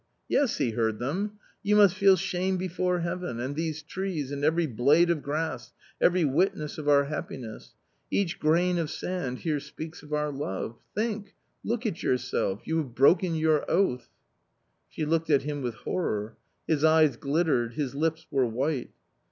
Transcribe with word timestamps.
Yes, 0.27 0.57
He 0.57 0.71
heard 0.71 0.97
them! 0.97 1.33
You 1.61 1.75
must 1.75 1.93
feel 1.93 2.15
shame 2.15 2.57
before 2.57 3.01
Heaven, 3.01 3.39
and 3.39 3.55
these 3.55 3.83
trees 3.83 4.31
and 4.31 4.43
every 4.43 4.65
blade 4.65 5.11
of 5.11 5.21
grass, 5.21 5.73
every 6.01 6.25
witness 6.25 6.79
of 6.79 6.89
our 6.89 7.03
happiness: 7.03 7.75
each 8.09 8.39
grain 8.39 8.79
of 8.79 8.89
sand 8.89 9.41
here 9.41 9.59
speaks 9.59 10.01
of 10.01 10.11
our 10.11 10.31
love; 10.31 10.79
think, 10.95 11.35
look 11.63 11.85
at 11.85 12.01
your 12.01 12.17
self!— 12.17 12.63
you 12.65 12.77
have 12.79 12.95
broken 12.95 13.35
your 13.35 13.63
oath!" 13.69 14.09
She 14.89 15.05
looked 15.05 15.29
at 15.29 15.43
him 15.43 15.61
with 15.61 15.75
horror. 15.75 16.35
His 16.65 16.83
eyes 16.83 17.15
glittered, 17.15 17.73
his 17.75 17.93
lips 17.93 18.25
were 18.31 18.47
white. 18.47 18.89